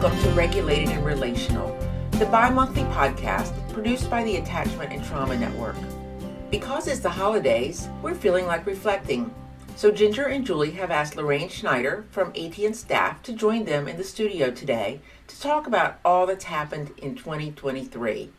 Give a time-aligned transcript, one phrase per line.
[0.00, 1.76] Welcome to Regulated and Relational,
[2.12, 5.74] the bi monthly podcast produced by the Attachment and Trauma Network.
[6.52, 9.34] Because it's the holidays, we're feeling like reflecting.
[9.74, 13.96] So Ginger and Julie have asked Lorraine Schneider from ATN staff to join them in
[13.96, 18.30] the studio today to talk about all that's happened in 2023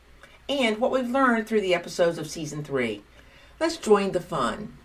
[0.48, 3.02] and what we've learned through the episodes of season 3.
[3.60, 4.78] Let's join the fun.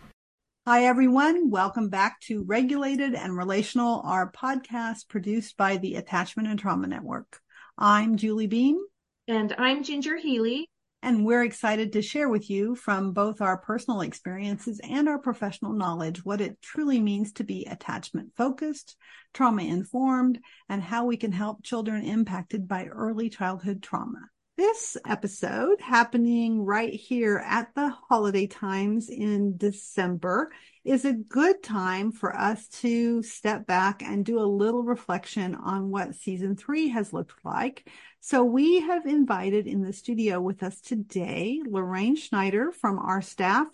[0.67, 1.51] Hi, everyone.
[1.51, 7.39] Welcome back to Regulated and Relational, our podcast produced by the Attachment and Trauma Network.
[7.77, 8.83] I'm Julie Beam.
[9.29, 10.71] And I'm Ginger Healy.
[11.03, 15.75] And we're excited to share with you from both our personal experiences and our professional
[15.75, 18.97] knowledge what it truly means to be attachment focused,
[19.35, 20.39] trauma informed,
[20.71, 24.31] and how we can help children impacted by early childhood trauma.
[24.57, 30.53] This episode happening right here at the holiday times in December
[30.85, 35.91] is a good time for us to step back and do a little reflection on
[35.91, 37.91] what season three has looked like.
[38.21, 43.67] So we have invited in the studio with us today, Lorraine Schneider from our staff.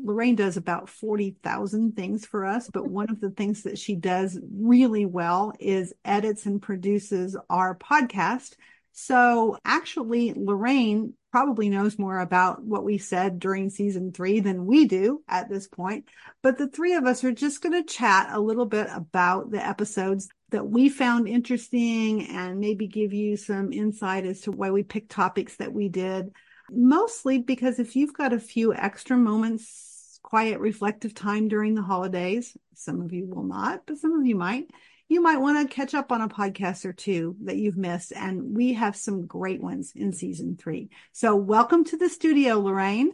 [0.00, 4.38] Lorraine does about 40,000 things for us, but one of the things that she does
[4.54, 8.54] really well is edits and produces our podcast
[8.92, 14.86] so actually, Lorraine probably knows more about what we said during season three than we
[14.86, 16.06] do at this point.
[16.42, 19.64] But the three of us are just going to chat a little bit about the
[19.64, 24.82] episodes that we found interesting and maybe give you some insight as to why we
[24.82, 26.32] picked topics that we did.
[26.70, 32.56] Mostly because if you've got a few extra moments, quiet, reflective time during the holidays,
[32.74, 34.68] some of you will not, but some of you might
[35.08, 38.12] you might want to catch up on a podcast or two that you've missed.
[38.14, 40.90] And we have some great ones in season three.
[41.12, 43.12] So welcome to the studio, Lorraine.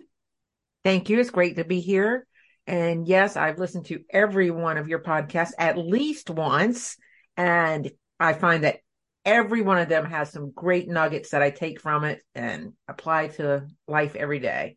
[0.83, 1.21] Thank you.
[1.21, 2.27] It's great to be here.
[2.67, 6.97] And yes, I've listened to every one of your podcasts at least once.
[7.37, 8.79] And I find that
[9.25, 13.29] every one of them has some great nuggets that I take from it and apply
[13.29, 14.77] to life every day.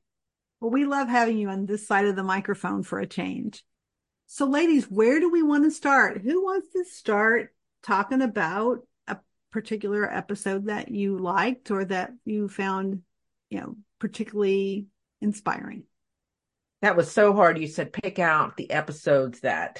[0.59, 3.63] Well, we love having you on this side of the microphone for a change.
[4.29, 6.21] So, ladies, where do we want to start?
[6.21, 9.17] Who wants to start talking about a
[9.51, 13.03] particular episode that you liked or that you found,
[13.49, 14.87] you know, particularly
[15.21, 15.83] inspiring?
[16.81, 17.57] That was so hard.
[17.57, 19.79] You said pick out the episodes that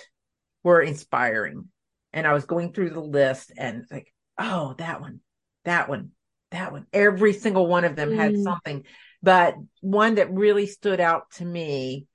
[0.63, 1.65] were inspiring.
[2.13, 5.19] And I was going through the list and like, oh, that one,
[5.65, 6.11] that one,
[6.51, 6.85] that one.
[6.93, 8.15] Every single one of them mm.
[8.15, 8.85] had something.
[9.21, 12.07] But one that really stood out to me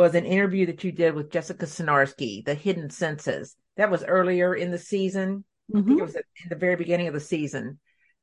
[0.00, 3.54] was an interview that you did with Jessica Sinarski, The Hidden Senses.
[3.76, 5.44] That was earlier in the season.
[5.72, 5.78] Mm-hmm.
[5.78, 6.06] I think it mm-hmm.
[6.06, 7.78] was in the very beginning of the season.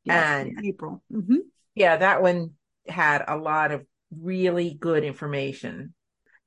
[0.09, 1.03] And April.
[1.13, 1.35] Mm-hmm.
[1.75, 2.51] Yeah, that one
[2.87, 5.93] had a lot of really good information.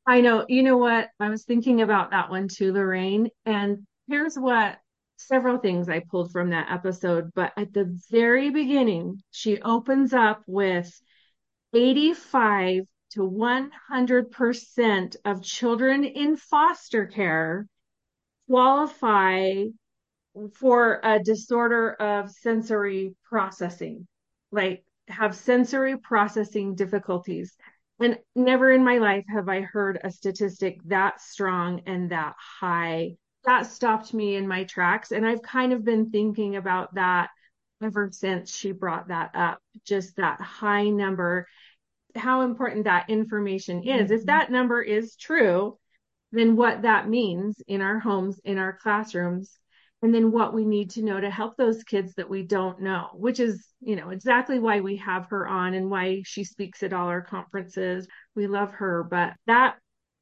[0.06, 0.46] I know.
[0.48, 1.10] You know what?
[1.20, 3.28] I was thinking about that one too, Lorraine.
[3.46, 4.78] And here's what
[5.16, 7.30] several things I pulled from that episode.
[7.34, 10.90] But at the very beginning, she opens up with
[11.72, 17.66] 85 to 100% of children in foster care
[18.48, 19.64] qualify
[20.54, 24.06] for a disorder of sensory processing,
[24.52, 27.56] like have sensory processing difficulties.
[27.98, 33.16] And never in my life have I heard a statistic that strong and that high.
[33.44, 35.12] That stopped me in my tracks.
[35.12, 37.30] And I've kind of been thinking about that
[37.82, 41.46] ever since she brought that up, just that high number
[42.16, 44.04] how important that information is.
[44.04, 44.12] Mm-hmm.
[44.12, 45.78] If that number is true,
[46.32, 49.58] then what that means in our homes, in our classrooms,
[50.02, 53.08] and then what we need to know to help those kids that we don't know,
[53.14, 56.92] which is, you know, exactly why we have her on and why she speaks at
[56.92, 58.06] all our conferences.
[58.34, 59.76] We love her, but that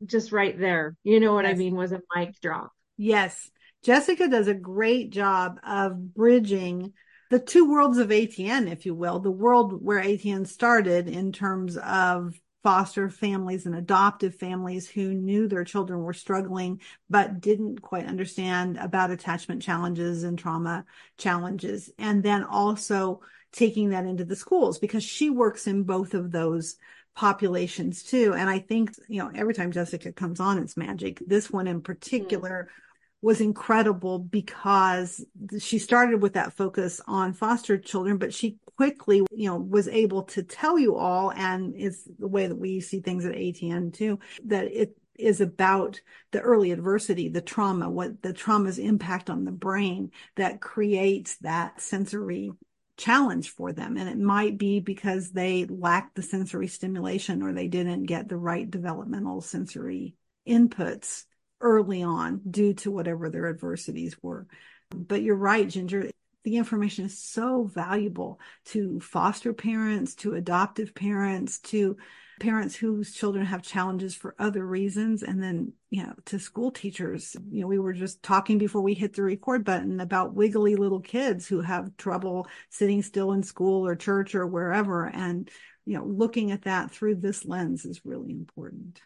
[0.04, 1.54] just right there, you know what yes.
[1.54, 2.72] I mean, was a mic drop.
[2.96, 3.50] Yes.
[3.84, 6.92] Jessica does a great job of bridging
[7.30, 11.76] the two worlds of ATN, if you will, the world where ATN started in terms
[11.76, 18.06] of foster families and adoptive families who knew their children were struggling but didn't quite
[18.06, 20.84] understand about attachment challenges and trauma
[21.16, 21.90] challenges.
[21.98, 23.20] And then also
[23.52, 26.76] taking that into the schools because she works in both of those
[27.14, 28.34] populations too.
[28.34, 31.22] And i think you know every time jessica comes on it's magic.
[31.26, 32.87] This one in particular mm-hmm
[33.20, 35.24] was incredible because
[35.58, 40.22] she started with that focus on foster children, but she quickly, you know, was able
[40.22, 44.20] to tell you all, and it's the way that we see things at ATN too,
[44.44, 46.00] that it is about
[46.30, 51.80] the early adversity, the trauma, what the trauma's impact on the brain that creates that
[51.80, 52.52] sensory
[52.96, 53.96] challenge for them.
[53.96, 58.36] And it might be because they lacked the sensory stimulation or they didn't get the
[58.36, 60.14] right developmental sensory
[60.46, 61.24] inputs
[61.60, 64.46] early on due to whatever their adversities were.
[64.90, 66.10] But you're right, Ginger.
[66.44, 71.96] the information is so valuable to foster parents, to adoptive parents, to
[72.38, 77.36] parents whose children have challenges for other reasons and then you know to school teachers
[77.50, 81.00] you know we were just talking before we hit the record button about wiggly little
[81.00, 85.50] kids who have trouble sitting still in school or church or wherever and
[85.84, 89.00] you know looking at that through this lens is really important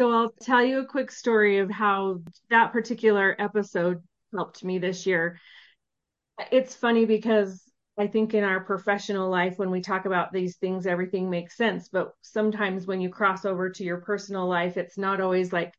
[0.00, 4.02] so i'll tell you a quick story of how that particular episode
[4.32, 5.38] helped me this year
[6.50, 7.62] it's funny because
[7.98, 11.88] I think in our professional life, when we talk about these things, everything makes sense.
[11.88, 15.74] But sometimes when you cross over to your personal life, it's not always like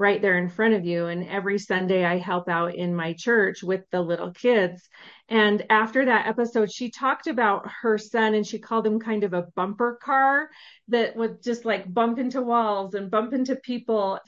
[0.00, 1.06] right there in front of you.
[1.06, 4.88] And every Sunday, I help out in my church with the little kids.
[5.28, 9.34] And after that episode, she talked about her son and she called him kind of
[9.34, 10.48] a bumper car
[10.88, 14.18] that would just like bump into walls and bump into people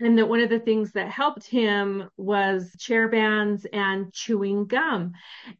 [0.00, 5.12] and that one of the things that helped him was chair bands and chewing gum.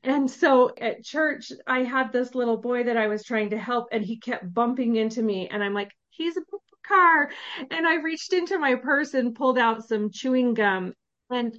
[0.05, 3.88] And so at church, I had this little boy that I was trying to help,
[3.91, 5.49] and he kept bumping into me.
[5.49, 6.43] And I'm like, he's a
[6.88, 7.31] car.
[7.70, 10.94] And I reached into my purse and pulled out some chewing gum.
[11.31, 11.56] And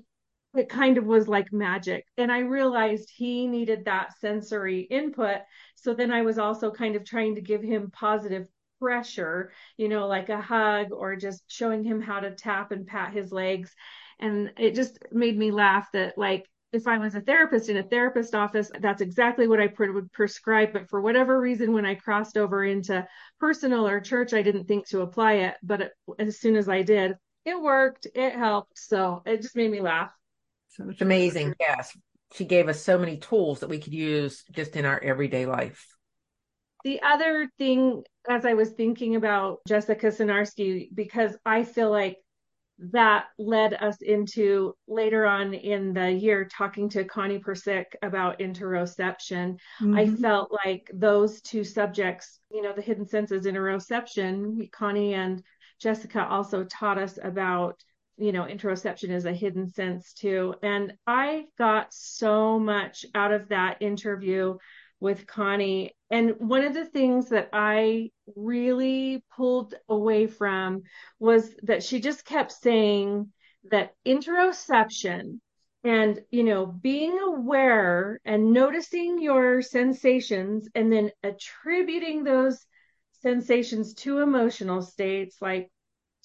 [0.56, 2.06] it kind of was like magic.
[2.18, 5.38] And I realized he needed that sensory input.
[5.76, 8.48] So then I was also kind of trying to give him positive
[8.80, 13.14] pressure, you know, like a hug or just showing him how to tap and pat
[13.14, 13.74] his legs.
[14.20, 17.84] And it just made me laugh that, like, if I was a therapist in a
[17.84, 20.74] therapist office, that's exactly what I would prescribe.
[20.74, 23.08] But for whatever reason, when I crossed over into
[23.40, 25.56] personal or church, I didn't think to apply it.
[25.64, 28.78] But it, as soon as I did, it worked, it helped.
[28.78, 30.12] So it just made me laugh.
[30.70, 31.56] So it's amazing.
[31.60, 31.98] Yes.
[32.34, 35.96] She gave us so many tools that we could use just in our everyday life.
[36.84, 42.18] The other thing, as I was thinking about Jessica Sinarski, because I feel like
[42.92, 49.58] that led us into later on in the year talking to Connie Persick about interoception.
[49.82, 49.96] Mm-hmm.
[49.96, 55.44] I felt like those two subjects, you know, the hidden senses interoception, Connie and
[55.82, 57.82] Jessica also taught us about,
[58.18, 60.56] you know, interoception is a hidden sense too.
[60.64, 64.58] And I got so much out of that interview
[65.00, 65.96] with Connie.
[66.12, 70.84] And one of the things that I really pulled away from
[71.20, 73.32] was that she just kept saying
[73.72, 75.40] that interoception
[75.84, 82.66] and, you know, being aware and noticing your sensations and then attributing those
[83.22, 85.72] sensations to emotional states, like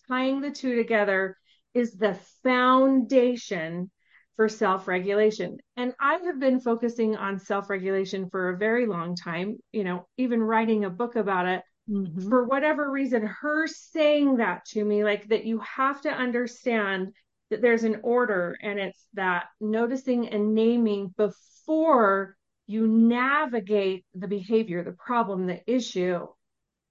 [0.09, 1.37] tying the two together,
[1.75, 3.91] is the foundation
[4.37, 5.59] for self regulation.
[5.77, 10.07] And I have been focusing on self regulation for a very long time, you know,
[10.17, 11.63] even writing a book about it.
[11.89, 12.29] Mm-hmm.
[12.29, 17.13] For whatever reason, her saying that to me, like that you have to understand
[17.51, 22.37] that there's an order and it's that noticing and naming before
[22.67, 26.27] you navigate the behavior, the problem, the issue,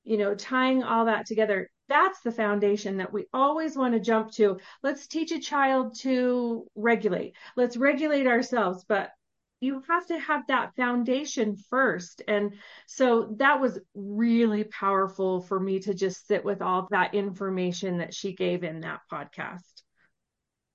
[0.04, 4.32] you know, tying all that together that's the foundation that we always want to jump
[4.34, 4.60] to.
[4.82, 7.36] Let's teach a child to regulate.
[7.56, 9.12] Let's regulate ourselves, but
[9.60, 12.22] you have to have that foundation first.
[12.28, 18.00] And so that was really powerful for me to just sit with all that information
[18.00, 19.62] that she gave in that podcast.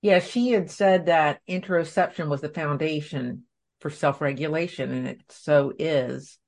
[0.00, 3.44] Yeah, she had said that interoception was the foundation
[3.80, 6.38] for self regulation, and it so is.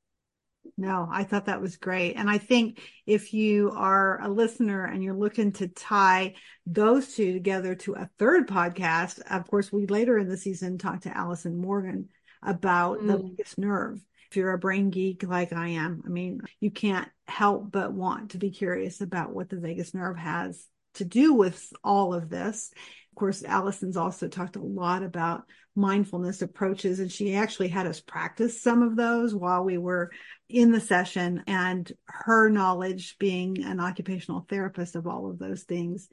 [0.76, 2.14] No, I thought that was great.
[2.14, 6.34] And I think if you are a listener and you're looking to tie
[6.66, 11.02] those two together to a third podcast, of course, we later in the season talked
[11.02, 12.08] to Allison Morgan
[12.42, 13.08] about mm.
[13.08, 14.00] the vagus nerve.
[14.30, 18.30] If you're a brain geek like I am, I mean, you can't help but want
[18.30, 20.64] to be curious about what the vagus nerve has
[20.94, 22.72] to do with all of this.
[23.12, 28.00] Of course, Allison's also talked a lot about mindfulness approaches, and she actually had us
[28.00, 30.10] practice some of those while we were
[30.48, 31.42] in the session.
[31.46, 36.08] And her knowledge, being an occupational therapist of all of those things,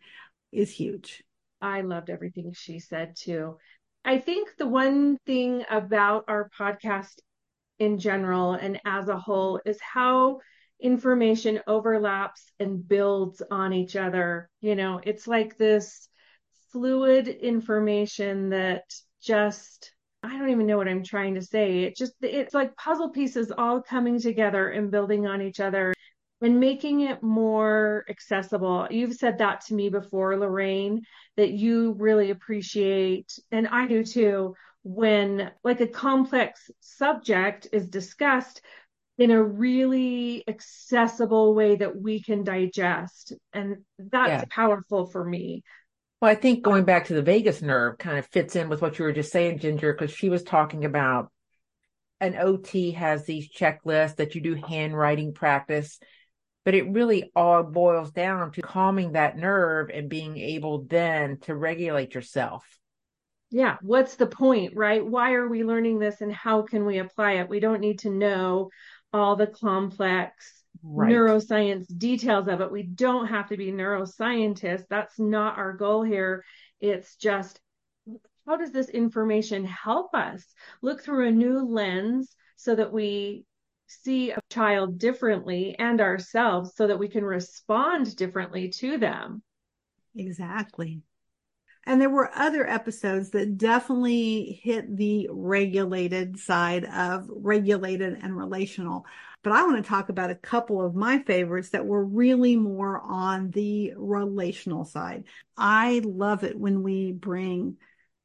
[0.52, 1.24] is huge.
[1.62, 3.58] I loved everything she said too.
[4.04, 7.20] I think the one thing about our podcast
[7.80, 10.40] in general and as a whole is how
[10.80, 14.50] information overlaps and builds on each other.
[14.62, 16.08] You know, it's like this
[16.72, 18.84] fluid information that
[19.22, 19.94] just
[20.24, 21.84] I don't even know what I'm trying to say.
[21.84, 25.94] It just it's like puzzle pieces all coming together and building on each other
[26.42, 28.88] and making it more accessible.
[28.92, 31.02] You've said that to me before, Lorraine,
[31.36, 38.62] that you really appreciate, and I do too, when like a complex subject is discussed
[39.18, 43.34] in a really accessible way that we can digest.
[43.54, 44.46] And that's yeah.
[44.50, 45.64] powerful for me.
[46.22, 48.98] Well, I think going back to the vagus nerve kind of fits in with what
[48.98, 51.32] you were just saying, Ginger, because she was talking about
[52.20, 56.00] an OT has these checklists that you do handwriting practice,
[56.66, 61.56] but it really all boils down to calming that nerve and being able then to
[61.56, 62.66] regulate yourself.
[63.52, 63.78] Yeah.
[63.82, 65.06] What's the point, right?
[65.06, 67.50] Why are we learning this and how can we apply it?
[67.50, 68.72] We don't need to know
[69.14, 71.12] all the complex right.
[71.12, 72.72] neuroscience details of it.
[72.72, 74.86] We don't have to be neuroscientists.
[74.90, 76.44] That's not our goal here.
[76.80, 77.60] It's just
[78.48, 80.44] how does this information help us
[80.82, 83.46] look through a new lens so that we
[83.88, 89.42] see a child differently and ourselves so that we can respond differently to them?
[90.16, 91.02] Exactly.
[91.86, 99.06] And there were other episodes that definitely hit the regulated side of regulated and relational.
[99.48, 103.00] But I want to talk about a couple of my favorites that were really more
[103.00, 105.24] on the relational side.
[105.56, 107.78] I love it when we bring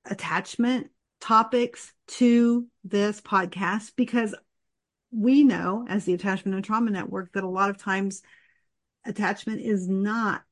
[0.04, 0.88] attachment
[1.20, 4.34] topics to this podcast because
[5.12, 8.22] we know as the attachment and trauma network that a lot of times
[9.06, 10.42] attachment is not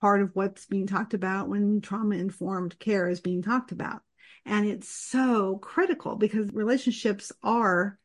[0.00, 4.02] part of what's being talked about when trauma informed care is being talked about.
[4.46, 7.98] And it's so critical because relationships are,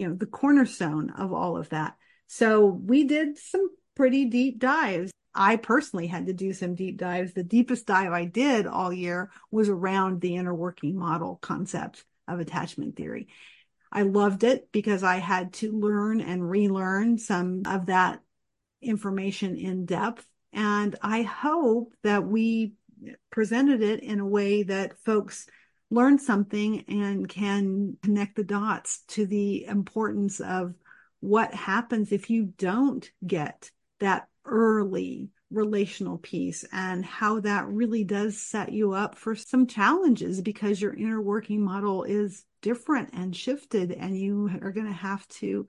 [0.00, 1.94] you know, the cornerstone of all of that.
[2.26, 5.12] So we did some pretty deep dives.
[5.34, 7.34] I personally had to do some deep dives.
[7.34, 12.40] The deepest dive I did all year was around the inner working model concept of
[12.40, 13.28] attachment theory.
[13.92, 18.20] I loved it because I had to learn and relearn some of that
[18.80, 20.24] information in depth.
[20.54, 22.72] And I hope that we
[23.30, 25.46] presented it in a way that folks
[25.90, 30.74] learn something and can connect the dots to the importance of
[31.20, 38.40] what happens if you don't get that early relational piece and how that really does
[38.40, 43.90] set you up for some challenges because your inner working model is different and shifted
[43.90, 45.66] and you are going to have to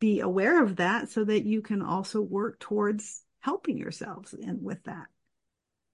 [0.00, 4.82] be aware of that so that you can also work towards helping yourselves in with
[4.84, 5.06] that.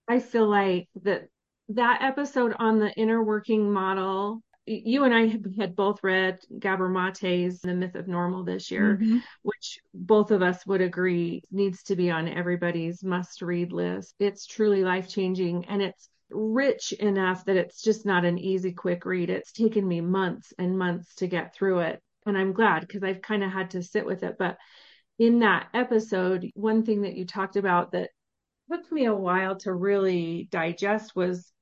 [0.09, 1.29] I feel like that
[1.71, 7.61] that episode on the inner working model you and I had both read Gabor Mate's
[7.61, 9.19] The Myth of Normal this year, mm-hmm.
[9.43, 14.15] which both of us would agree needs to be on everybody's must read list.
[14.19, 19.05] It's truly life changing and it's rich enough that it's just not an easy, quick
[19.05, 19.31] read.
[19.31, 22.03] It's taken me months and months to get through it.
[22.27, 24.35] And I'm glad because I've kind of had to sit with it.
[24.37, 24.57] But
[25.21, 28.11] in that episode, one thing that you talked about that
[28.69, 31.53] took me a while to really digest was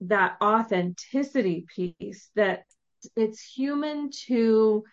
[0.00, 2.64] that authenticity piece that
[3.16, 4.84] it's human to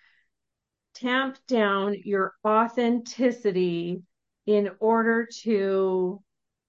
[0.94, 4.02] tamp down your authenticity
[4.46, 6.22] in order to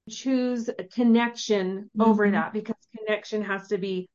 [0.08, 2.02] choose a connection mm-hmm.
[2.02, 4.08] over that because connection has to be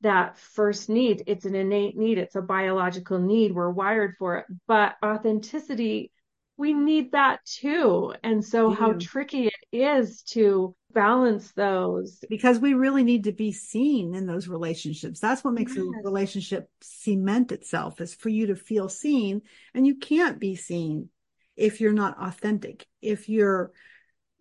[0.00, 1.24] that first need.
[1.26, 2.18] It's an innate need.
[2.18, 3.54] It's a biological need.
[3.54, 4.46] We're wired for it.
[4.66, 6.12] But authenticity,
[6.56, 8.14] we need that too.
[8.22, 12.24] And so, how tricky it is to balance those.
[12.30, 15.20] Because we really need to be seen in those relationships.
[15.20, 15.84] That's what makes yes.
[15.84, 19.42] a relationship cement itself is for you to feel seen
[19.74, 21.10] and you can't be seen
[21.56, 22.86] if you're not authentic.
[23.02, 23.72] If you're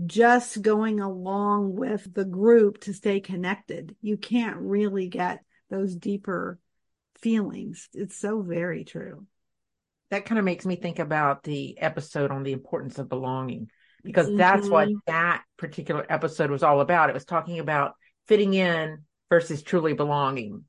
[0.06, 6.60] just going along with the group to stay connected you can't really get those deeper
[7.20, 7.88] feelings.
[7.94, 9.28] It's so very true
[10.14, 13.70] that kind of makes me think about the episode on the importance of belonging
[14.04, 14.38] because mm-hmm.
[14.38, 14.98] that's what mm-hmm.
[15.08, 17.10] that particular episode was all about.
[17.10, 17.94] It was talking about
[18.28, 20.66] fitting in versus truly belonging.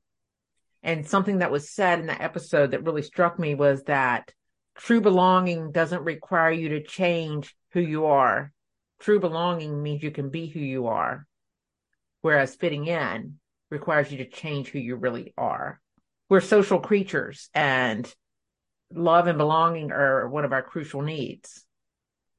[0.81, 4.31] And something that was said in that episode that really struck me was that
[4.75, 8.51] true belonging doesn't require you to change who you are.
[8.99, 11.27] True belonging means you can be who you are,
[12.21, 13.37] whereas fitting in
[13.69, 15.79] requires you to change who you really are.
[16.29, 18.11] We're social creatures and
[18.93, 21.65] love and belonging are one of our crucial needs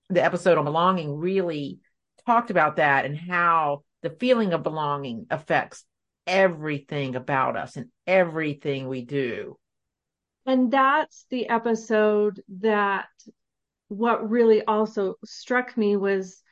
[0.09, 1.81] the episode on belonging really
[2.27, 5.85] talked about that and how the feeling of belonging affects
[6.27, 9.57] everything about us and everything we do.
[10.45, 13.09] And that's the episode that
[13.89, 16.43] what really also struck me was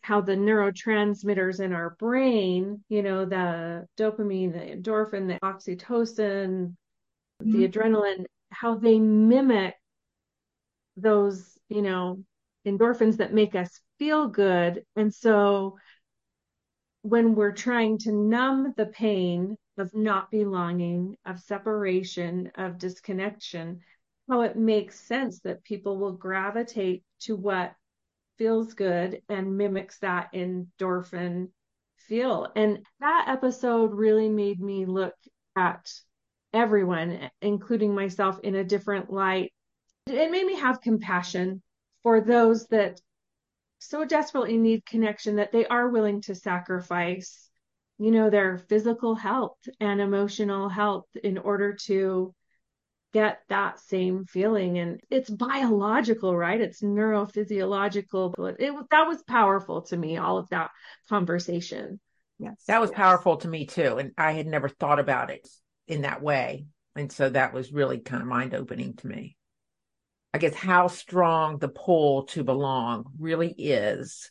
[0.00, 6.74] how the neurotransmitters in our brain, you know, the dopamine, the endorphin, the oxytocin,
[7.42, 7.52] mm-hmm.
[7.52, 9.74] the adrenaline, how they mimic
[10.96, 12.22] those, you know,
[12.66, 14.84] endorphins that make us feel good.
[14.96, 15.78] And so
[17.02, 23.80] when we're trying to numb the pain of not belonging, of separation, of disconnection,
[24.28, 27.74] how it makes sense that people will gravitate to what
[28.38, 31.48] feels good and mimics that endorphin
[31.96, 32.50] feel.
[32.56, 35.14] And that episode really made me look
[35.54, 35.88] at
[36.52, 39.52] everyone, including myself, in a different light.
[40.06, 41.62] It made me have compassion
[42.02, 43.00] for those that
[43.78, 47.48] so desperately need connection that they are willing to sacrifice,
[47.98, 52.34] you know, their physical health and emotional health in order to
[53.12, 54.78] get that same feeling.
[54.78, 56.60] And it's biological right?
[56.60, 60.70] It's neurophysiological it, that was powerful to me all of that
[61.08, 62.00] conversation.
[62.38, 62.64] Yes.
[62.66, 65.48] That was powerful to me too and i had never thought about it
[65.86, 66.66] in that way.
[66.94, 69.36] And so that was really kind of mind opening to me.
[70.32, 74.30] I guess how strong the pull to belong really is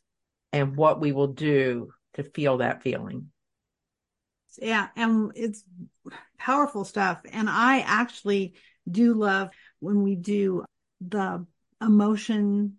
[0.51, 3.29] and what we will do to feel that feeling.
[4.59, 5.63] Yeah and it's
[6.37, 7.21] powerful stuff.
[7.31, 8.53] And i actually
[8.89, 10.63] do love when we do
[11.01, 11.45] the
[11.81, 12.77] emotion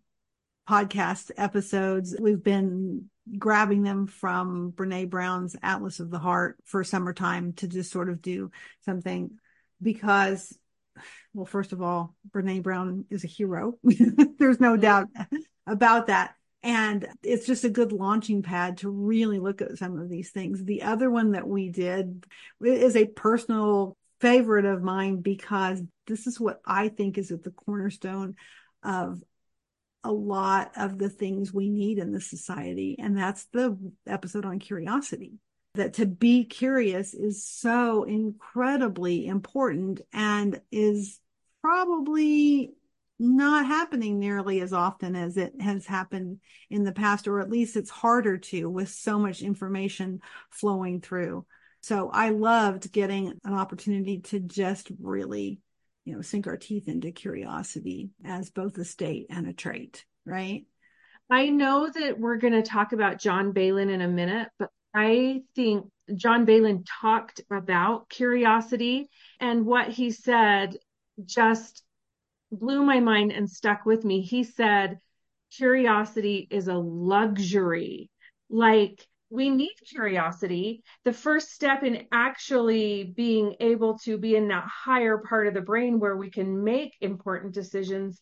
[0.68, 2.16] podcast episodes.
[2.18, 7.90] We've been grabbing them from brene brown's atlas of the heart for summertime to just
[7.90, 8.50] sort of do
[8.84, 9.30] something
[9.82, 10.56] because
[11.34, 13.74] well first of all brene brown is a hero.
[13.82, 14.80] There's no mm-hmm.
[14.80, 15.08] doubt
[15.66, 16.34] about that.
[16.62, 20.64] And it's just a good launching pad to really look at some of these things.
[20.64, 22.26] The other one that we did
[22.60, 27.50] is a personal favorite of mine because this is what I think is at the
[27.50, 28.34] cornerstone
[28.82, 29.20] of
[30.04, 32.96] a lot of the things we need in the society.
[32.98, 33.76] And that's the
[34.06, 35.34] episode on curiosity.
[35.74, 41.20] That to be curious is so incredibly important and is
[41.60, 42.74] probably
[43.18, 47.76] not happening nearly as often as it has happened in the past, or at least
[47.76, 51.44] it's harder to with so much information flowing through.
[51.80, 55.60] So I loved getting an opportunity to just really,
[56.06, 60.64] you know, sink our teeth into curiosity as both a state and a trait, right?
[61.28, 65.42] I know that we're going to talk about John Baylin in a minute, but I
[65.56, 70.76] think John Baylin talked about curiosity and what he said
[71.24, 71.82] just
[72.52, 74.20] blew my mind and stuck with me.
[74.20, 75.00] He said,
[75.56, 78.10] curiosity is a luxury.
[78.48, 80.82] Like, we need curiosity.
[81.04, 85.60] The first step in actually being able to be in that higher part of the
[85.60, 88.20] brain where we can make important decisions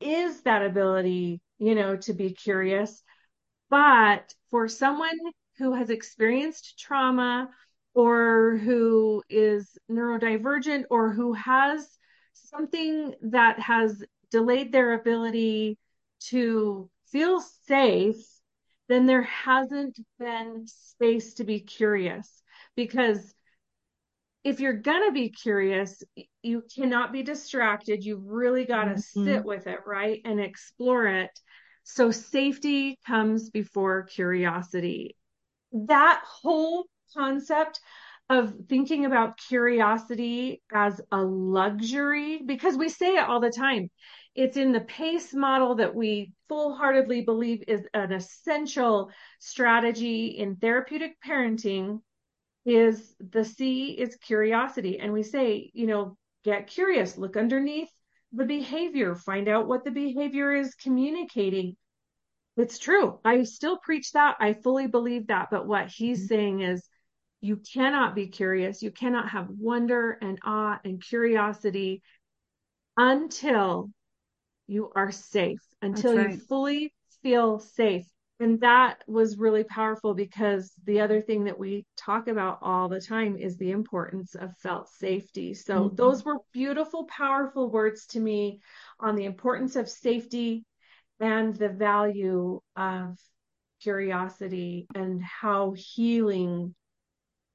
[0.00, 3.02] is that ability, you know, to be curious.
[3.70, 5.18] But for someone
[5.58, 7.48] who has experienced trauma
[7.94, 11.86] or who is neurodivergent or who has
[12.32, 15.78] something that has delayed their ability
[16.28, 18.16] to feel safe,
[18.88, 22.42] then there hasn't been space to be curious.
[22.76, 23.34] Because
[24.44, 26.02] if you're going to be curious,
[26.42, 28.04] you cannot be distracted.
[28.04, 29.24] You've really got to mm-hmm.
[29.24, 30.20] sit with it, right?
[30.24, 31.30] And explore it.
[31.84, 35.16] So safety comes before curiosity.
[35.72, 37.80] That whole concept
[38.30, 43.90] of thinking about curiosity as a luxury because we say it all the time.
[44.34, 50.56] It's in the PACE model that we full heartedly believe is an essential strategy in
[50.56, 52.00] therapeutic parenting
[52.64, 54.98] is the C is curiosity.
[54.98, 57.90] And we say, you know, get curious, look underneath
[58.32, 61.76] the behavior, find out what the behavior is communicating.
[62.56, 63.18] It's true.
[63.24, 64.36] I still preach that.
[64.40, 65.48] I fully believe that.
[65.50, 66.26] But what he's mm-hmm.
[66.28, 66.88] saying is
[67.42, 68.82] you cannot be curious.
[68.82, 72.02] You cannot have wonder and awe and curiosity
[72.96, 73.90] until
[74.68, 76.30] you are safe, until right.
[76.30, 78.06] you fully feel safe.
[78.38, 83.00] And that was really powerful because the other thing that we talk about all the
[83.00, 85.54] time is the importance of felt safety.
[85.54, 85.96] So, mm-hmm.
[85.96, 88.60] those were beautiful, powerful words to me
[88.98, 90.64] on the importance of safety
[91.20, 93.18] and the value of
[93.80, 96.74] curiosity and how healing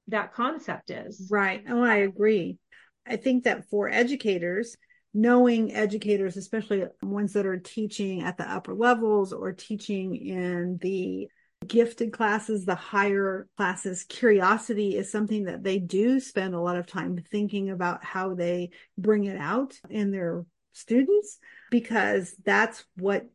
[0.08, 1.28] that concept is.
[1.30, 1.64] Right.
[1.70, 2.58] Oh, I agree.
[3.06, 4.76] I think that for educators,
[5.14, 11.28] knowing educators, especially ones that are teaching at the upper levels or teaching in the
[11.66, 16.86] gifted classes, the higher classes, curiosity is something that they do spend a lot of
[16.86, 21.40] time thinking about how they bring it out in their students
[21.72, 23.26] because that's what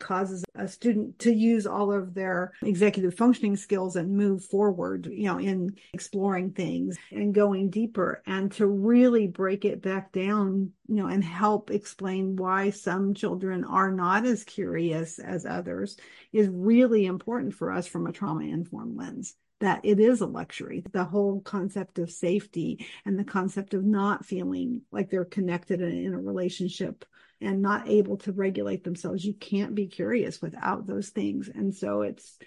[0.00, 5.24] causes a student to use all of their executive functioning skills and move forward, you
[5.24, 10.96] know, in exploring things and going deeper and to really break it back down, you
[10.96, 15.96] know, and help explain why some children are not as curious as others
[16.32, 20.82] is really important for us from a trauma informed lens that it is a luxury.
[20.92, 25.92] The whole concept of safety and the concept of not feeling like they're connected and
[26.06, 27.04] in a relationship
[27.40, 29.24] and not able to regulate themselves.
[29.24, 31.48] You can't be curious without those things.
[31.52, 32.38] And so it's,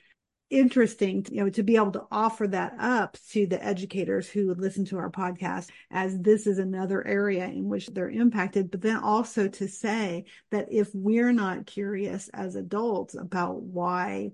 [0.54, 4.60] interesting, you know, to be able to offer that up to the educators who would
[4.60, 8.98] listen to our podcast as this is another area in which they're impacted, but then
[8.98, 14.32] also to say that if we're not curious as adults about why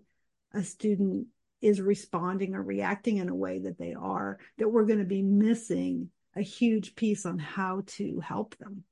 [0.54, 1.28] a student
[1.62, 5.22] is responding or reacting in a way that they are, that we're going to be
[5.22, 8.84] missing a huge piece on how to help them.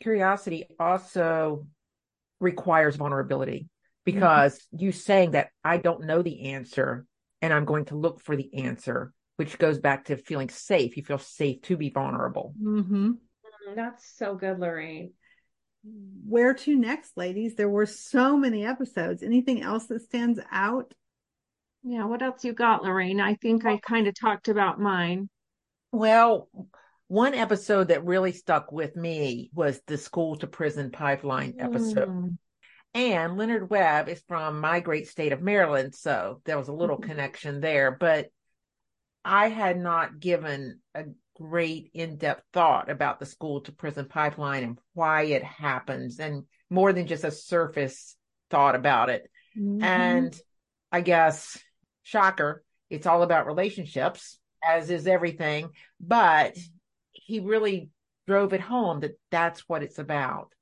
[0.00, 1.66] Curiosity also
[2.40, 3.68] requires vulnerability
[4.04, 4.84] because mm-hmm.
[4.84, 7.06] you saying that I don't know the answer
[7.42, 10.96] and I'm going to look for the answer, which goes back to feeling safe.
[10.96, 12.54] You feel safe to be vulnerable.
[12.62, 13.12] Mm-hmm.
[13.74, 15.12] That's so good, Lorraine.
[16.26, 17.54] Where to next, ladies?
[17.54, 19.22] There were so many episodes.
[19.22, 20.92] Anything else that stands out?
[21.82, 23.20] Yeah, what else you got, Lorraine?
[23.20, 25.30] I think I kind of talked about mine.
[25.92, 26.48] Well,
[27.10, 32.08] one episode that really stuck with me was the school to prison pipeline episode.
[32.08, 32.38] Mm.
[32.94, 35.96] And Leonard Webb is from my great state of Maryland.
[35.96, 37.10] So there was a little mm-hmm.
[37.10, 37.90] connection there.
[37.90, 38.28] But
[39.24, 44.62] I had not given a great in depth thought about the school to prison pipeline
[44.62, 48.14] and why it happens, and more than just a surface
[48.50, 49.28] thought about it.
[49.58, 49.82] Mm-hmm.
[49.82, 50.40] And
[50.92, 51.58] I guess
[52.04, 55.70] shocker, it's all about relationships, as is everything.
[56.00, 56.56] But
[57.30, 57.90] he really
[58.26, 60.52] drove it home that that's what it's about.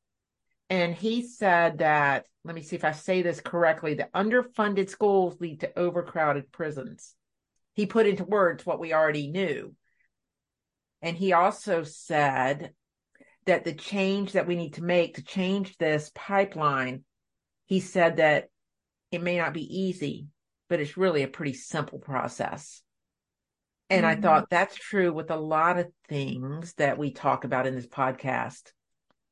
[0.70, 5.40] And he said that, let me see if I say this correctly, that underfunded schools
[5.40, 7.14] lead to overcrowded prisons.
[7.72, 9.74] He put into words what we already knew.
[11.00, 12.72] And he also said
[13.46, 17.04] that the change that we need to make to change this pipeline,
[17.64, 18.48] he said that
[19.11, 20.26] it may not be easy,
[20.68, 22.83] but it's really a pretty simple process.
[23.90, 24.18] And mm-hmm.
[24.18, 27.87] I thought that's true with a lot of things that we talk about in this
[27.87, 28.72] podcast.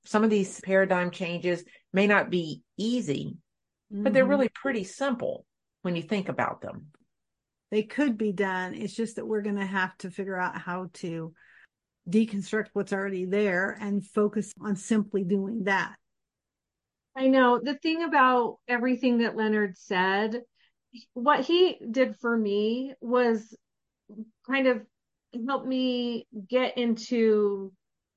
[0.05, 3.37] Some of these paradigm changes may not be easy,
[3.93, 4.05] mm-hmm.
[4.05, 4.31] but they're mm-hmm.
[4.31, 5.45] really pretty simple
[5.83, 6.87] when you think about them.
[7.71, 8.75] They could be done.
[8.75, 11.35] It's just that we're going to have to figure out how to
[12.09, 15.97] deconstruct what's already there and focus on simply doing that.
[17.17, 20.43] I know the thing about everything that Leonard said
[21.15, 23.55] what he did for me was
[24.47, 24.83] kind of
[25.47, 27.73] helped me get into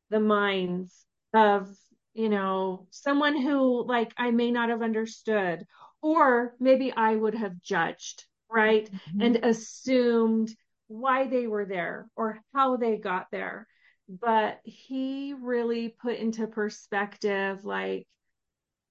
[0.10, 1.70] the minds of
[2.14, 5.66] you know someone who like I may not have understood
[6.02, 8.90] or maybe I would have judged right?
[8.92, 9.22] Mm-hmm.
[9.22, 10.56] and assumed
[10.88, 13.68] why they were there or how they got there.
[14.08, 18.08] But he really put into perspective like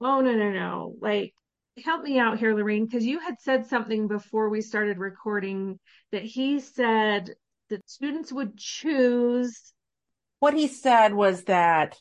[0.01, 0.95] oh no no no.
[1.01, 1.35] Like
[1.85, 5.79] help me out here, Lorraine, because you had said something before we started recording
[6.12, 7.35] that he said
[7.71, 9.73] that students would choose.
[10.41, 11.99] What he said was that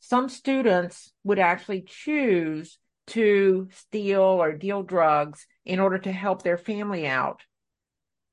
[0.00, 6.58] some students would actually choose to steal or deal drugs in order to help their
[6.58, 7.42] family out.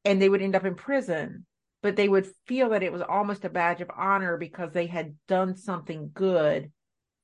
[0.05, 1.45] And they would end up in prison,
[1.81, 5.15] but they would feel that it was almost a badge of honor because they had
[5.27, 6.71] done something good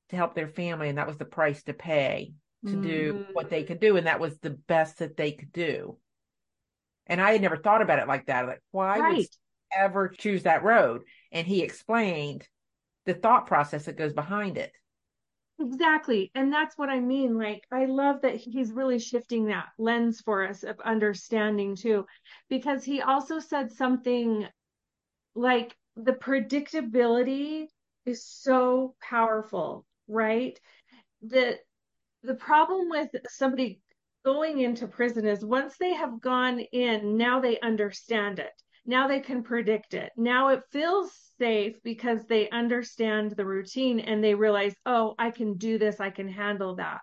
[0.10, 2.34] to help their family, and that was the price to pay
[2.66, 2.82] to mm-hmm.
[2.82, 3.98] do what they could do.
[3.98, 5.98] And that was the best that they could do.
[7.08, 8.48] And I had never thought about it like that.
[8.48, 9.18] Like, why right.
[9.18, 9.28] would
[9.78, 11.02] ever choose that road?
[11.32, 12.48] And he explained
[13.06, 14.72] the thought process that goes behind it.
[15.60, 16.32] Exactly.
[16.36, 17.38] And that's what I mean.
[17.38, 22.06] Like, I love that he's really shifting that lens for us of understanding too,
[22.50, 24.48] because he also said something
[25.36, 27.68] like the predictability
[28.06, 30.60] is so powerful, right?
[31.22, 31.60] That
[32.26, 33.80] the problem with somebody
[34.24, 38.52] going into prison is once they have gone in, now they understand it.
[38.86, 40.12] Now they can predict it.
[40.18, 45.58] Now it feels safe because they understand the routine and they realize, oh, I can
[45.58, 47.02] do this, I can handle that,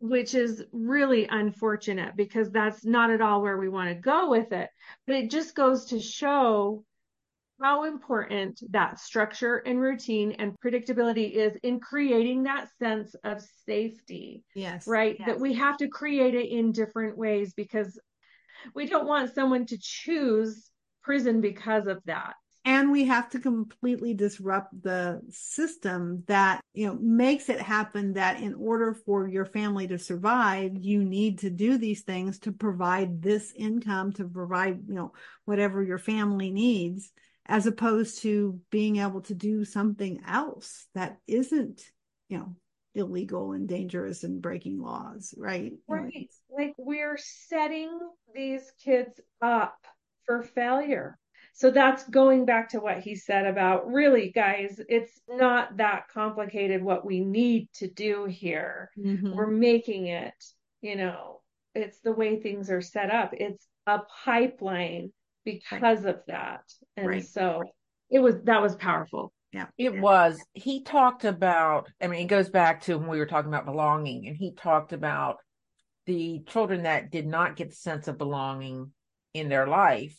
[0.00, 4.52] which is really unfortunate because that's not at all where we want to go with
[4.52, 4.70] it.
[5.06, 6.84] But it just goes to show
[7.60, 14.42] how important that structure and routine and predictability is in creating that sense of safety.
[14.54, 14.86] Yes.
[14.86, 15.16] Right.
[15.18, 15.28] Yes.
[15.28, 17.98] That we have to create it in different ways because
[18.74, 20.70] we don't want someone to choose
[21.02, 22.34] prison because of that.
[22.66, 28.40] And we have to completely disrupt the system that, you know, makes it happen that
[28.40, 33.20] in order for your family to survive, you need to do these things to provide
[33.20, 35.12] this income, to provide, you know,
[35.44, 37.12] whatever your family needs
[37.46, 41.82] as opposed to being able to do something else that isn't,
[42.28, 42.56] you know,
[42.94, 45.72] illegal and dangerous and breaking laws, right?
[45.88, 46.30] Right.
[46.50, 47.98] Like we're setting
[48.34, 49.76] these kids up
[50.24, 51.18] for failure.
[51.52, 56.82] So that's going back to what he said about really, guys, it's not that complicated
[56.82, 58.90] what we need to do here.
[58.98, 59.34] Mm-hmm.
[59.34, 60.34] We're making it,
[60.80, 61.42] you know,
[61.74, 63.34] it's the way things are set up.
[63.34, 65.12] It's a pipeline
[65.44, 66.62] because of that.
[66.96, 67.24] And Right.
[67.24, 67.62] so
[68.10, 69.32] it was that was powerful.
[69.52, 69.66] Yeah.
[69.78, 70.44] It was.
[70.52, 74.26] He talked about, I mean, it goes back to when we were talking about belonging,
[74.26, 75.36] and he talked about
[76.06, 78.92] the children that did not get the sense of belonging
[79.32, 80.18] in their life.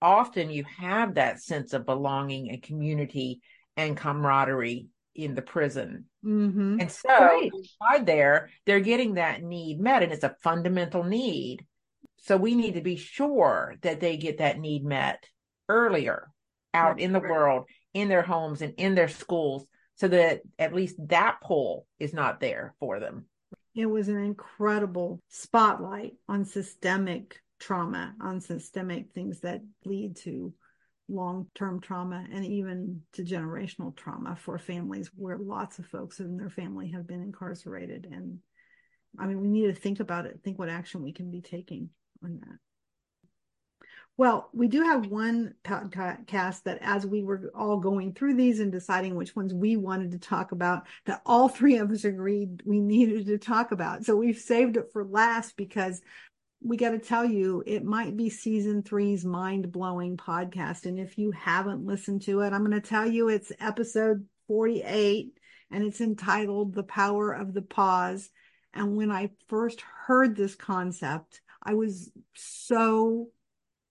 [0.00, 3.40] Often you have that sense of belonging and community
[3.76, 6.04] and camaraderie in the prison.
[6.24, 6.80] Mm-hmm.
[6.80, 7.50] And so Right.
[7.52, 11.66] inside there, they're getting that need met, and it's a fundamental need.
[12.18, 15.24] So we need to be sure that they get that need met
[15.68, 16.28] earlier
[16.74, 20.96] out in the world, in their homes and in their schools, so that at least
[21.08, 23.26] that pull is not there for them.
[23.74, 30.52] It was an incredible spotlight on systemic trauma, on systemic things that lead to
[31.08, 36.36] long term trauma and even to generational trauma for families where lots of folks in
[36.36, 38.08] their family have been incarcerated.
[38.10, 38.38] And
[39.18, 41.90] I mean, we need to think about it, think what action we can be taking
[42.26, 42.58] on that.
[44.18, 48.72] Well, we do have one podcast that, as we were all going through these and
[48.72, 52.80] deciding which ones we wanted to talk about, that all three of us agreed we
[52.80, 54.06] needed to talk about.
[54.06, 56.00] So we've saved it for last because
[56.62, 60.86] we got to tell you, it might be season three's mind blowing podcast.
[60.86, 65.32] And if you haven't listened to it, I'm going to tell you it's episode 48
[65.70, 68.30] and it's entitled The Power of the Pause.
[68.72, 73.28] And when I first heard this concept, I was so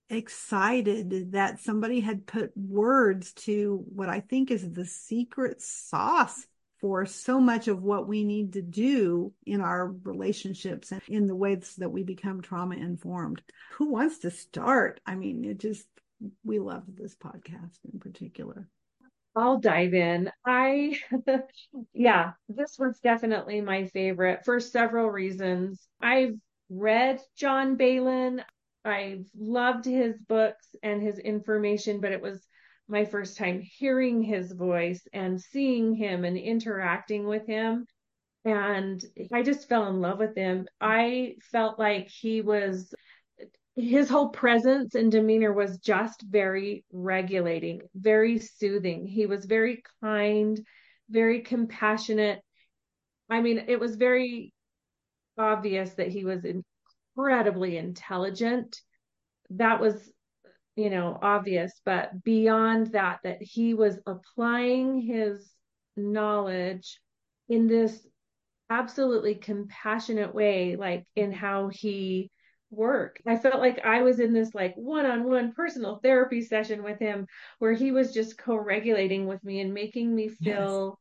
[0.09, 6.47] excited that somebody had put words to what I think is the secret sauce
[6.79, 11.35] for so much of what we need to do in our relationships and in the
[11.35, 13.41] ways that we become trauma informed.
[13.73, 15.01] Who wants to start?
[15.05, 15.87] I mean, it just,
[16.43, 18.69] we love this podcast in particular.
[19.35, 20.31] I'll dive in.
[20.45, 20.97] I,
[21.93, 25.85] yeah, this was definitely my favorite for several reasons.
[26.01, 26.35] I've
[26.69, 28.43] read John Baylin.
[28.83, 32.45] I've loved his books and his information, but it was
[32.87, 37.87] my first time hearing his voice and seeing him and interacting with him.
[38.43, 40.67] And I just fell in love with him.
[40.79, 42.93] I felt like he was,
[43.75, 49.07] his whole presence and demeanor was just very regulating, very soothing.
[49.07, 50.59] He was very kind,
[51.09, 52.39] very compassionate.
[53.31, 54.53] I mean, it was very
[55.37, 58.79] obvious that he was incredibly intelligent.
[59.51, 60.11] That was,
[60.75, 65.49] you know, obvious, but beyond that, that he was applying his
[65.95, 66.99] knowledge
[67.47, 68.05] in this
[68.69, 72.31] absolutely compassionate way, like in how he
[72.71, 73.21] worked.
[73.27, 77.27] I felt like I was in this like one-on-one personal therapy session with him
[77.59, 80.99] where he was just co-regulating with me and making me feel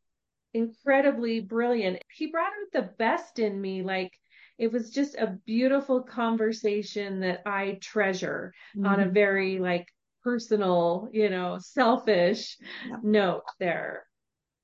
[0.52, 2.02] incredibly brilliant.
[2.12, 3.82] He brought out the best in me.
[3.82, 4.12] Like
[4.58, 9.12] it was just a beautiful conversation that I treasure on a mm-hmm.
[9.12, 9.88] very like
[10.22, 12.56] personal, you know, selfish
[12.88, 13.00] Yep.
[13.02, 14.06] note there.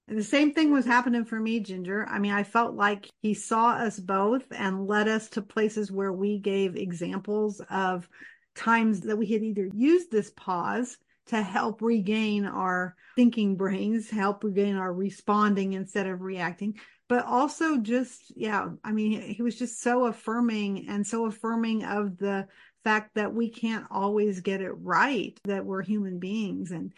[0.08, 2.06] And the same thing was happening for me, Ginger.
[2.08, 6.12] I mean, I felt like he saw us both and led us to places where
[6.12, 8.08] we gave examples of
[8.56, 14.42] times that we had either used this pause to help regain our thinking brains, help
[14.42, 16.74] regain our responding instead of reacting,
[17.10, 22.16] but also just, yeah, I mean, he was just so affirming and so affirming of
[22.18, 22.46] the
[22.84, 26.70] fact that we can't always get it right, that we're human beings.
[26.70, 26.92] And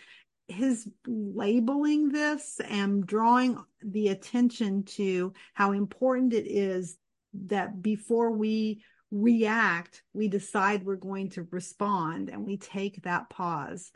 [0.48, 6.98] his labeling this and drawing the attention to how important it is
[7.46, 13.90] that before we react, we decide we're going to respond and we take that pause.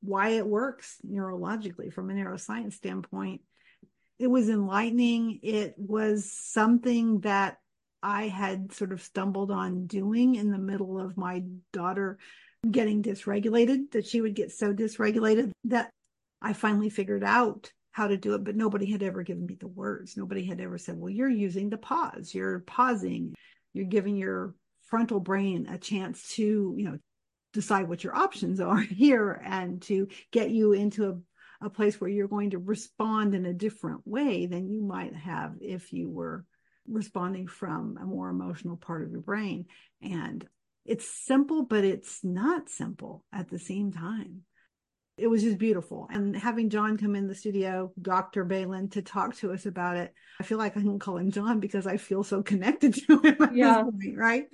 [0.00, 3.42] Why it works neurologically from a neuroscience standpoint.
[4.18, 5.40] It was enlightening.
[5.42, 7.58] It was something that
[8.02, 12.18] I had sort of stumbled on doing in the middle of my daughter
[12.68, 15.90] getting dysregulated, that she would get so dysregulated that
[16.40, 19.66] I finally figured out how to do it, but nobody had ever given me the
[19.66, 20.16] words.
[20.16, 23.34] Nobody had ever said, well, you're using the pause, you're pausing,
[23.72, 24.54] you're giving your
[24.86, 26.98] frontal brain a chance to, you know,
[27.52, 31.18] decide what your options are here and to get you into a,
[31.60, 35.54] a place where you're going to respond in a different way than you might have
[35.60, 36.44] if you were
[36.86, 39.66] responding from a more emotional part of your brain.
[40.00, 40.46] And
[40.84, 44.42] it's simple, but it's not simple at the same time.
[45.18, 46.06] It was just beautiful.
[46.12, 48.46] And having John come in the studio, Dr.
[48.46, 51.58] Baylin, to talk to us about it, I feel like I can call him John
[51.58, 53.82] because I feel so connected to him at Yeah.
[53.82, 54.44] this point, right?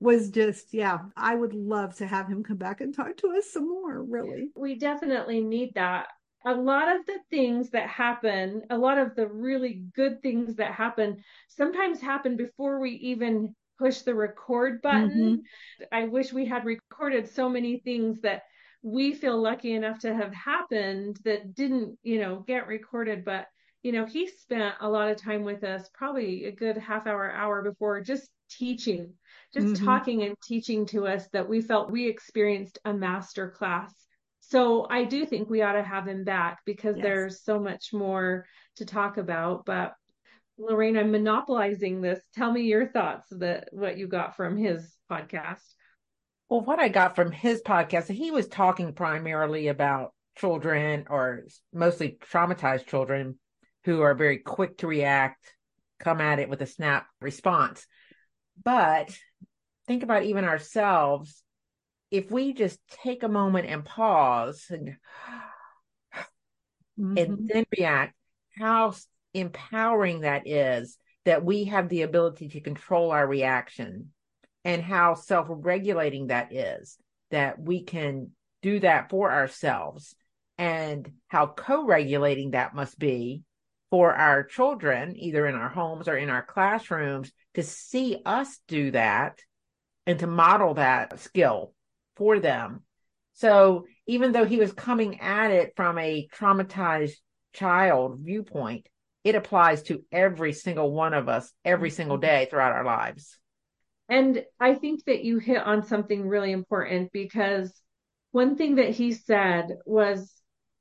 [0.00, 3.52] Was just, yeah, I would love to have him come back and talk to us
[3.52, 4.50] some more, really.
[4.56, 6.08] we definitely need that.
[6.46, 10.72] A lot of the things that happen, a lot of the really good things that
[10.72, 15.42] happen, sometimes happen before we even push the record button.
[15.80, 15.84] Mm-hmm.
[15.92, 18.42] I wish we had recorded so many things that
[18.82, 23.24] we feel lucky enough to have happened that didn't, you know, get recorded.
[23.24, 23.46] But,
[23.82, 27.30] you know, he spent a lot of time with us, probably a good half hour,
[27.30, 29.12] hour before, just teaching,
[29.52, 29.84] just mm-hmm.
[29.84, 33.94] talking and teaching to us that we felt we experienced a master class.
[34.50, 37.02] So I do think we ought to have him back because yes.
[37.04, 39.64] there's so much more to talk about.
[39.64, 39.94] But
[40.58, 42.20] Lorraine, I'm monopolizing this.
[42.34, 45.62] Tell me your thoughts that what you got from his podcast.
[46.48, 52.18] Well, what I got from his podcast, he was talking primarily about children or mostly
[52.32, 53.38] traumatized children
[53.84, 55.54] who are very quick to react,
[56.00, 57.86] come at it with a snap response.
[58.62, 59.16] But
[59.86, 61.42] think about even ourselves.
[62.10, 64.96] If we just take a moment and pause and,
[66.98, 67.16] mm-hmm.
[67.16, 68.14] and then react,
[68.58, 68.94] how
[69.32, 74.12] empowering that is that we have the ability to control our reaction
[74.64, 76.98] and how self regulating that is,
[77.30, 78.30] that we can
[78.62, 80.14] do that for ourselves
[80.58, 83.42] and how co regulating that must be
[83.90, 88.90] for our children, either in our homes or in our classrooms, to see us do
[88.92, 89.38] that
[90.06, 91.72] and to model that skill
[92.20, 92.82] for them.
[93.32, 97.14] So even though he was coming at it from a traumatized
[97.54, 98.86] child viewpoint,
[99.24, 102.26] it applies to every single one of us every single mm-hmm.
[102.26, 103.38] day throughout our lives.
[104.10, 107.72] And I think that you hit on something really important because
[108.32, 110.30] one thing that he said was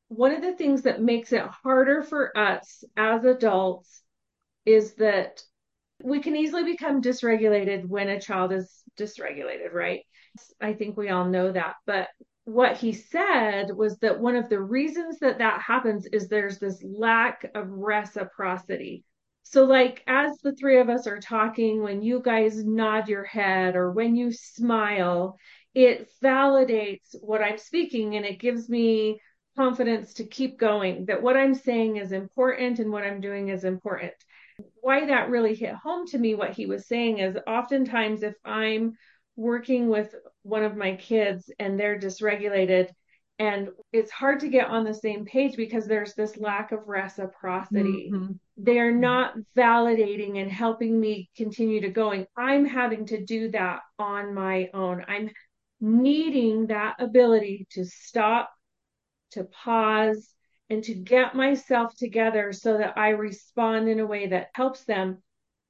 [0.10, 4.02] one of the things that makes it harder for us as adults
[4.66, 5.42] is that
[6.04, 10.02] we can easily become dysregulated when a child is dysregulated, right?
[10.62, 11.76] I think we all know that.
[11.86, 12.10] But
[12.46, 16.84] what he said was that one of the reasons that that happens is there's this
[16.84, 19.04] lack of reciprocity.
[19.44, 23.76] So, like, as the three of us are talking, when you guys nod your head
[23.76, 25.38] or when you smile,
[25.74, 29.20] it validates what I'm speaking and it gives me
[29.56, 33.64] confidence to keep going that what I'm saying is important and what I'm doing is
[33.64, 34.14] important.
[34.82, 38.94] Why that really hit home to me, what he was saying is oftentimes if I'm
[39.40, 42.90] working with one of my kids and they're dysregulated.
[43.40, 48.12] And it's hard to get on the same page because there's this lack of reciprocity.
[48.14, 48.34] Mm-hmm.
[48.58, 52.28] they're not validating and helping me continue to going.
[52.36, 55.06] I'm having to do that on my own.
[55.08, 55.30] I'm
[55.80, 58.52] needing that ability to stop
[59.32, 60.34] to pause
[60.70, 65.24] and to get myself together so that i respond in a way that helps them.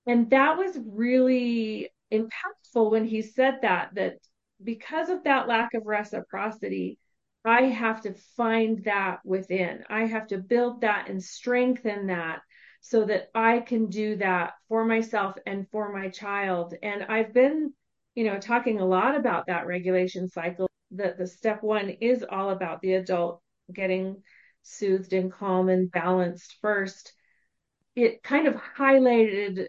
[0.08, 4.17] And that was really impactful when he said that that
[4.63, 6.97] because of that lack of reciprocity
[7.45, 9.83] i have to find that within.
[9.89, 12.41] I have to build that and strengthen that
[12.81, 16.73] so that i can do that for myself and for my child.
[16.81, 17.73] And i've been
[18.15, 22.49] you know talking a lot about that regulation cycle that the step one is all
[22.49, 23.41] about the adult
[23.71, 24.21] getting
[24.63, 27.13] soothed and calm and balanced first.
[27.95, 29.67] It kind of highlighted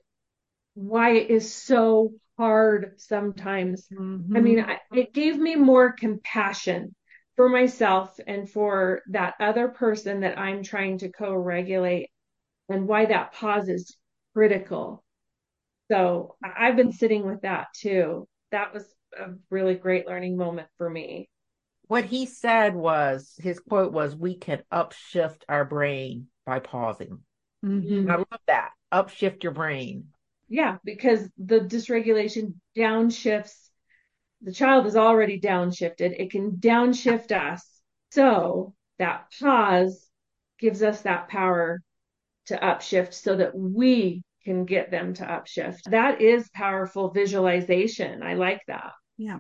[0.75, 3.87] why it is so hard sometimes.
[3.93, 4.35] Mm-hmm.
[4.35, 6.95] I mean, I, it gave me more compassion
[7.37, 12.09] for myself and for that other person that I'm trying to co regulate
[12.71, 13.95] and why that pause is
[14.33, 15.05] critical.
[15.91, 18.27] So I've been sitting with that too.
[18.53, 18.87] That was
[19.19, 21.29] a really great learning moment for me.
[21.89, 27.19] What he said was his quote was, We can upshift our brain by pausing.
[27.63, 28.11] Mm-hmm.
[28.11, 28.71] I love that.
[28.91, 30.07] Upshift your brain
[30.51, 33.71] yeah, because the dysregulation downshifts
[34.43, 36.19] the child is already downshifted.
[36.19, 37.67] It can downshift us.
[38.11, 40.09] So that pause
[40.59, 41.81] gives us that power
[42.47, 45.83] to upshift so that we can get them to upshift.
[45.91, 48.23] That is powerful visualization.
[48.23, 48.93] I like that.
[49.19, 49.39] Yeah.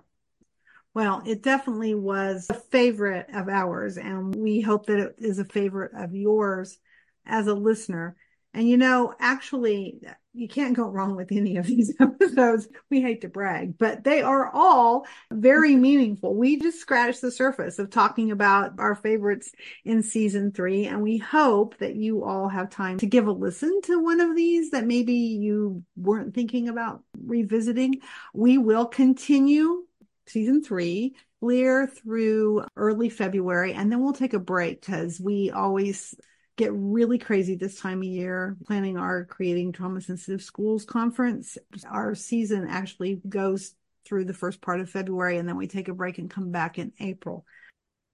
[0.93, 5.45] Well, it definitely was a favorite of ours, and we hope that it is a
[5.45, 6.79] favorite of yours
[7.25, 8.17] as a listener.
[8.53, 10.01] And you know, actually,
[10.33, 12.69] you can't go wrong with any of these episodes.
[12.91, 16.35] We hate to brag, but they are all very meaningful.
[16.35, 19.53] We just scratched the surface of talking about our favorites
[19.85, 20.87] in season three.
[20.87, 24.35] And we hope that you all have time to give a listen to one of
[24.35, 28.01] these that maybe you weren't thinking about revisiting.
[28.35, 29.85] We will continue
[30.27, 36.15] season three clear through early February, and then we'll take a break because we always
[36.61, 41.57] get really crazy this time of year planning our creating trauma sensitive schools conference
[41.89, 45.95] our season actually goes through the first part of february and then we take a
[45.95, 47.45] break and come back in april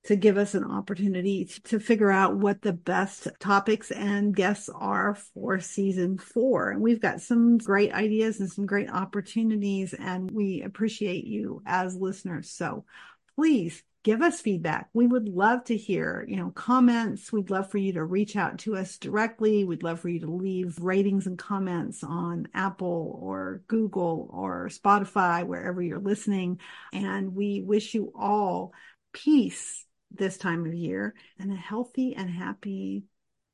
[0.05, 5.17] to give us an opportunity to figure out what the best topics and guests are
[5.35, 6.71] for season four.
[6.71, 11.97] And we've got some great ideas and some great opportunities, and we appreciate you as
[11.97, 12.51] listeners.
[12.51, 12.85] So
[13.35, 14.89] please give us feedback.
[14.95, 17.33] We would love to hear, you know, comments.
[17.33, 19.65] We'd love for you to reach out to us directly.
[19.65, 25.45] We'd love for you to leave ratings and comments on Apple or Google or Spotify,
[25.45, 26.61] wherever you're listening.
[26.93, 28.73] And we wish you all
[29.13, 33.07] peace this time of year and a healthy and happy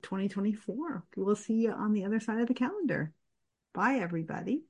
[0.02, 1.02] 2024.
[1.16, 3.14] We'll see you on the other side of the calendar.
[3.72, 4.64] Bye, everybody.